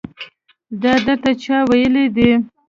دا 0.81 0.93
درته 1.05 1.31
چا 1.43 1.57
ويلي 1.69 2.05
دي. 2.15 2.29